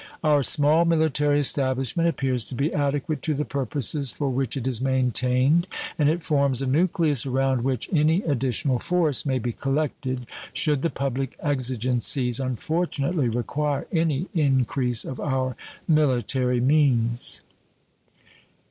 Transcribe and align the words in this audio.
Our 0.23 0.41
small 0.41 0.83
military 0.83 1.39
establishment 1.41 2.09
appears 2.09 2.43
to 2.45 2.55
be 2.55 2.73
adequate 2.73 3.21
to 3.21 3.35
the 3.35 3.45
purposes 3.45 4.11
for 4.11 4.31
which 4.31 4.57
it 4.57 4.65
is 4.65 4.81
maintained, 4.81 5.67
and 5.95 6.09
it 6.09 6.23
forms 6.23 6.59
a 6.59 6.65
nucleus 6.65 7.27
around 7.27 7.61
which 7.63 7.87
any 7.93 8.23
additional 8.23 8.79
force 8.79 9.27
may 9.27 9.37
be 9.37 9.53
collected 9.53 10.25
should 10.53 10.81
the 10.81 10.89
public 10.89 11.37
exigencies 11.39 12.39
unfortunately 12.39 13.29
require 13.29 13.85
any 13.91 14.25
increase 14.33 15.05
of 15.05 15.19
our 15.19 15.55
military 15.87 16.59
means. 16.59 17.41